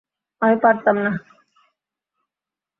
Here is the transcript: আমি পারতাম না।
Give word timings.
আমি 0.41 0.55
পারতাম 0.63 0.95
না। 1.05 1.11